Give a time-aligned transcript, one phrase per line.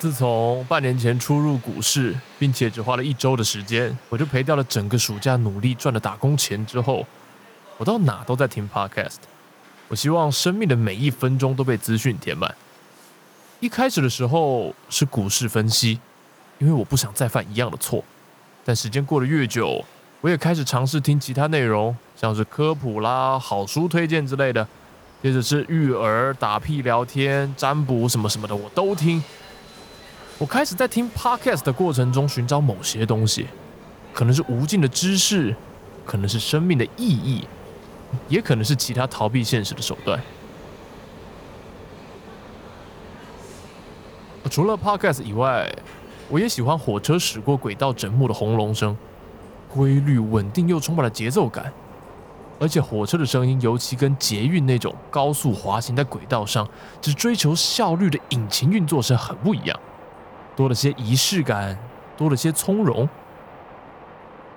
[0.00, 7.06] 自从半年前初入股市，并且只花了一周的时间，我就赔掉了整个暑假努力赚的打工钱之后，
[7.76, 9.18] 我到哪都在听 podcast。
[9.88, 12.54] 我希望生命的每一分钟都被资讯填满。
[13.60, 16.00] 一开始的时候是股市分析，
[16.56, 18.02] 因为我不想再犯一样的错。
[18.64, 19.84] 但时间过得越久，
[20.22, 24.66] 我也开始尝试听其他内容，像是科普啦、好书推荐之类的。
[25.22, 29.22] 接着是育儿、打屁聊天、占卜什么什么的，我都听。
[30.40, 33.46] 我开始在听 podcast 的过程中寻找某些东西，
[34.14, 35.54] 可能是无尽的知识，
[36.06, 37.46] 可能是生命的意义，
[38.26, 40.18] 也可能是其他逃避现实的手段。
[44.50, 45.70] 除了 podcast 以外，
[46.30, 48.96] 我也喜欢火车驶过轨道整幕的轰隆声，
[49.68, 51.70] 规律、稳定又充满了节奏感。
[52.58, 56.66] 而且火车的声音，尤其跟捷运那种高速滑行在轨道上
[57.02, 59.78] 只追求效率的引擎运作声很不一样。
[60.60, 61.74] 多了些仪式感，
[62.18, 63.08] 多了些从容，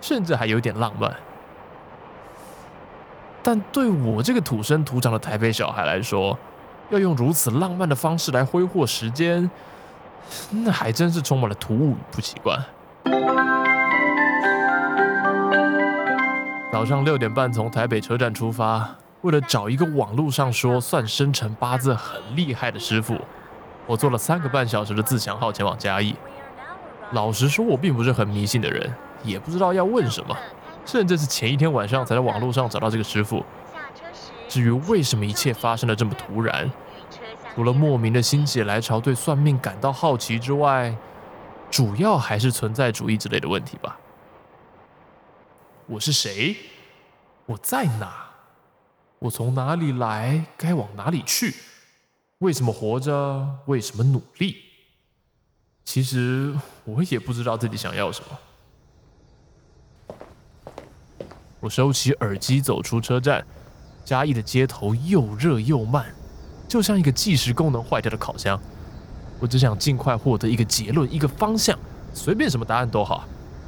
[0.01, 1.15] 甚至还有点浪漫。
[3.41, 6.37] 但对我这个土生土长的台北小孩来说，
[6.89, 9.49] 要用如此浪漫的方式来挥霍时间，
[10.49, 12.61] 那还真是充满了突兀与不习惯。
[16.69, 23.17] 早上六点半从台北车站出发，为了找一个网络上说算生辰八字很厉害的师傅。
[23.85, 26.15] 我坐了三个半小时的自强号前往嘉义。
[27.11, 28.91] 老实说，我并不是很迷信的人，
[29.23, 30.35] 也不知道要问什么，
[30.85, 33.45] 甚至是前一天晚上才在网络上找到这个师傅。
[34.47, 36.71] 至于为什么一切发生的这么突然，
[37.53, 40.95] 除了莫名的心血来潮对算命感到好奇之外，
[41.69, 43.97] 主要还是存在主义之类的问题吧。
[45.87, 46.55] 我是谁？
[47.45, 48.27] 我在哪？
[49.19, 50.45] 我从哪里来？
[50.57, 51.53] 该往哪里去？
[52.43, 53.47] 为什么活着？
[53.67, 54.57] 为什么努力？
[55.85, 58.37] 其实我也不知道自己想要什么。
[61.61, 63.45] 我收起耳机，走出车站。
[64.03, 66.13] 嘉义的街头又热又慢，
[66.67, 68.59] 就像一个计时功能坏掉的烤箱。
[69.39, 71.79] 我只想尽快获得一个结论，一个方向，
[72.13, 73.25] 随便什么答案都好，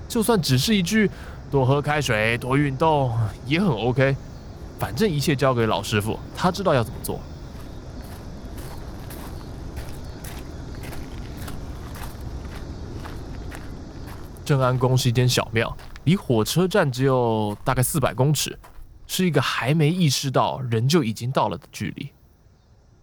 [0.10, 1.10] 就算只是一句
[1.50, 3.18] “多喝开水，多运动”
[3.48, 4.18] 也很 OK。
[4.78, 7.18] 反正一切交给老师傅，他知道要怎么做。
[14.46, 18.58] 正安宫是一间小庙，离火车站只有大概四百公尺，
[19.08, 22.12] 是一个还没意识到人就已经到了的距离。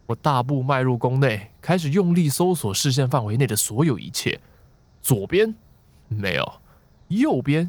[0.06, 4.40] 我大步迈入宫内，开始用力搜索视线范围内的所有一切。
[5.02, 5.54] 左边
[6.06, 6.52] 没有，
[7.08, 7.68] 右边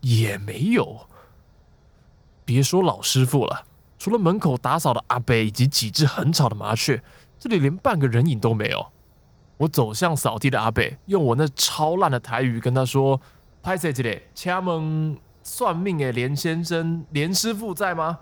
[0.00, 1.06] 也没有。
[2.44, 3.64] 别说老师傅了，
[3.96, 7.02] 除了门口打扫的阿伯以及几只很吵的麻雀，
[7.38, 8.86] 这里连半个人影都没有。
[9.56, 13.20] 我走向扫地的阿北，用我那超烂的台语跟他说
[13.62, 18.18] ：“拍谁之类，请问算命的连先生、连师傅在吗？”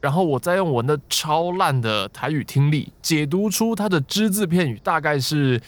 [0.00, 5.62] 然后我再用我那超烂的台语听力解读出他的只字片语，大概是：“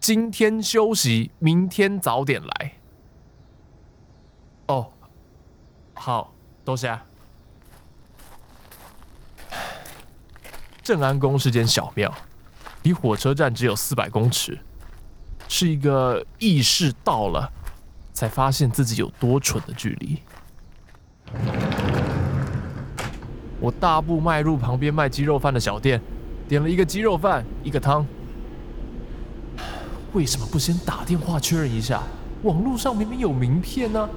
[0.00, 2.72] 今天休息，明天早点来。”
[4.66, 4.90] 哦，
[5.94, 6.32] 好，
[6.64, 6.98] 多谢。
[10.82, 12.12] 正安宫是间小庙。
[12.82, 14.58] 离火车站只有四百公尺，
[15.48, 17.50] 是一个意识到了
[18.12, 20.18] 才发现自己有多蠢的距离。
[23.60, 26.00] 我大步迈入旁边卖鸡肉饭的小店，
[26.48, 28.06] 点了一个鸡肉饭，一个汤。
[30.12, 32.02] 为什么不先打电话确认一下？
[32.42, 34.08] 网络上明明有名片呢，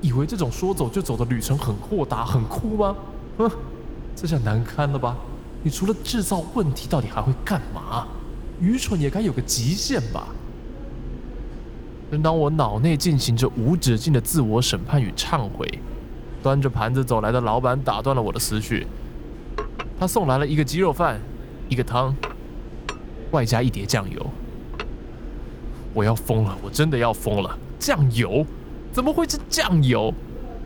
[0.00, 2.96] 以为这种说走就走的旅程很豁达、很酷吗？
[3.36, 3.50] 哼，
[4.16, 5.14] 这下难堪了吧？
[5.62, 8.06] 你除了制造问题，到底还会干嘛？
[8.60, 10.28] 愚蠢也该有个极限吧。
[12.10, 15.66] 正当我脑内进行着无止境的自我审判与忏悔，
[16.42, 18.86] 端着盘子走来的老板打断了我的思绪。
[19.98, 21.20] 他送来了一个鸡肉饭，
[21.68, 22.14] 一个汤，
[23.30, 24.26] 外加一碟酱油。
[25.92, 27.58] 我要疯了，我真的要疯了！
[27.78, 28.46] 酱油？
[28.92, 30.12] 怎么会是酱油？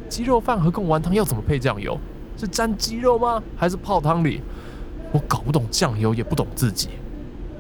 [0.09, 1.99] 鸡肉饭和贡丸汤要怎么配酱油？
[2.37, 3.43] 是沾鸡肉吗？
[3.57, 4.41] 还是泡汤里？
[5.15, 6.89] 我搞不懂酱油，也不懂自己。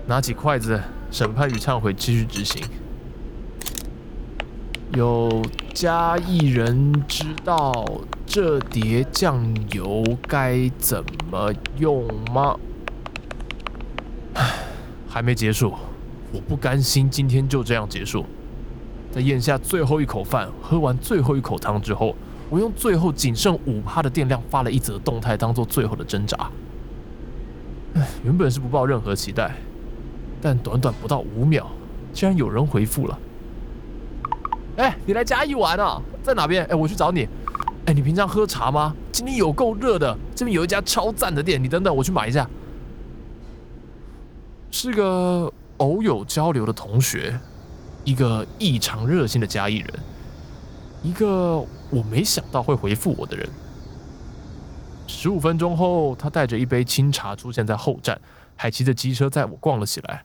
[0.08, 2.60] 拿起筷子，审判与忏悔继续执行。
[4.92, 5.40] 有
[5.72, 7.72] 加一人知道
[8.26, 9.40] 这碟酱
[9.70, 12.56] 油该怎么用吗？
[15.08, 15.72] 还没结束。
[16.32, 18.26] 我不甘心今天就这样结束。
[19.12, 22.16] 在咽下最后一口饭，喝完最后一口汤之后，
[22.50, 26.50] 我用最后仅剩五帕的电量发了一则动态，当做最后的挣扎。
[28.25, 29.55] 原本是不抱任何期待，
[30.41, 31.67] 但短短不到五秒，
[32.12, 33.19] 竟然有人回复了。
[34.76, 36.00] 哎，你来嘉义玩啊？
[36.23, 36.64] 在哪边？
[36.67, 37.29] 哎，我去找你。
[37.87, 38.94] 哎，你平常喝茶吗？
[39.12, 42.49] 今天有够热的，这边有一家超赞的店，你等等，我去买一下。
[44.70, 47.38] 是个偶有交流的同学，
[48.02, 49.88] 一个异常热心的嘉义人，
[51.02, 53.49] 一个我没想到会回复我的人。
[55.25, 58.21] 十五分钟后，他带着一杯清茶出现在后站，
[58.56, 60.23] 还骑着机车载我逛了起来。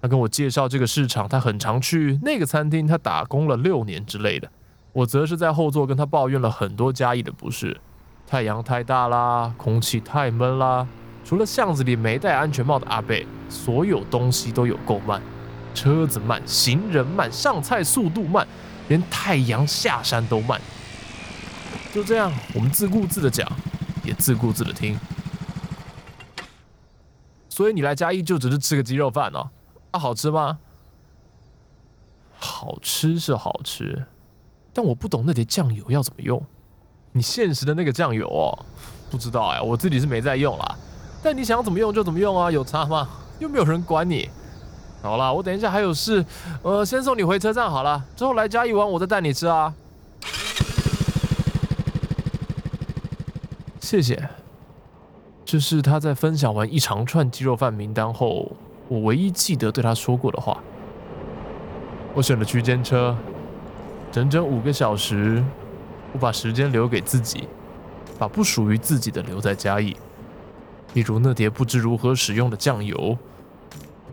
[0.00, 4.50] 他跟我介绍这个市场，他很常去那个餐厅，他打工了六年之类的。
[4.94, 7.78] 我则是在后座跟他抱怨了很多嘉义的不是：
[8.26, 10.88] 太阳太大啦，空气太闷啦，
[11.22, 15.20] 除了巷子里没戴安全帽的阿贝，所有东西都有够慢，
[15.74, 18.48] 车子慢，行人慢，上菜速度慢，
[18.88, 20.58] 连太阳下山都慢。
[21.92, 23.46] 就这样，我们自顾自的讲，
[24.04, 24.98] 也自顾自的听。
[27.48, 29.50] 所以你来嘉义就只是吃个鸡肉饭哦？
[29.90, 30.58] 啊，好吃吗？
[32.38, 34.06] 好吃是好吃，
[34.72, 36.42] 但我不懂那碟酱油要怎么用。
[37.12, 38.66] 你现实的那个酱油哦，
[39.10, 40.76] 不知道哎，我自己是没在用啦。
[41.22, 43.08] 但你想怎么用就怎么用啊，有差吗？
[43.38, 44.28] 又没有人管你。
[45.02, 46.24] 好啦，我等一下还有事，
[46.62, 48.02] 呃，先送你回车站好了。
[48.16, 49.72] 之后来嘉义玩，我再带你吃啊。
[53.82, 54.28] 谢谢。
[55.44, 58.50] 这是他在分享完一长串鸡肉饭名单后。
[58.88, 60.62] 我唯一记得对他说过的话。
[62.14, 63.16] 我选了区间车，
[64.12, 65.42] 整整五个小时，
[66.12, 67.48] 我把时间留给自己，
[68.18, 69.96] 把不属于自己的留在嘉义，
[70.94, 73.16] 例如那碟不知如何使用的酱油，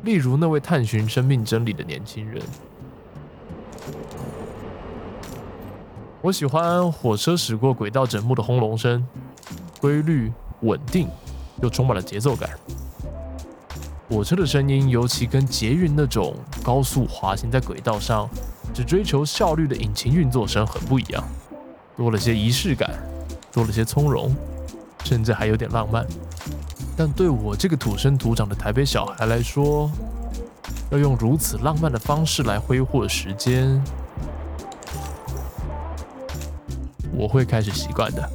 [0.03, 2.41] 例如那位探寻生命真理的年轻人。
[6.21, 9.05] 我喜欢火车驶过轨道枕木的轰隆声，
[9.79, 10.31] 规律、
[10.61, 11.07] 稳定，
[11.61, 12.49] 又充满了节奏感。
[14.09, 18.27] 火车的声音，尤其跟捷运那种高速滑行在轨道上，
[18.73, 21.23] 只追求效率的引擎运作声很不一样，
[21.95, 22.89] 多了些仪式感，
[23.51, 24.35] 多了些从容，
[25.03, 26.05] 甚至还有点浪漫。
[26.97, 29.91] 但对我这个土生土长的台北小孩来说，
[30.89, 33.79] 要用如此浪漫的方式来挥霍时间，
[37.13, 38.29] 我会开始习惯的。